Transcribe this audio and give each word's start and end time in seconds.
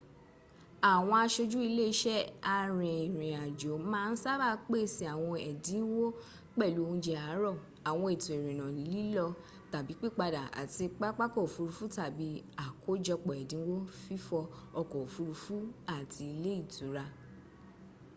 àwọn 0.93 1.17
aṣojú 1.23 1.57
ilé 1.69 1.83
iṣẹ́ 1.93 2.19
arìnàjò 2.55 3.71
máa 3.91 4.07
ń 4.11 4.15
sábà 4.23 4.47
pèsè 4.69 5.03
àwọn 5.15 5.35
ẹ̀dínwó 5.49 6.05
pẹ̀lú 6.57 6.79
oúnje 6.87 7.13
àárọ̀ 7.27 7.53
àwọn 7.89 8.07
ètò 8.15 8.29
ìrìnà 8.37 8.65
lílọ/pípadà 8.91 10.41
láti 10.57 10.83
pápakọ̀ 10.99 11.43
òfuurufú 11.47 11.83
tàbí 11.97 12.27
àkójọpọ̀ 12.65 13.33
èdínwó 13.41 13.75
fífò 14.03 14.39
ọkọ̀ 14.79 14.99
òfuurufú 15.05 15.55
àti 15.97 16.23
ilé 16.33 16.51
ìtura 16.61 17.05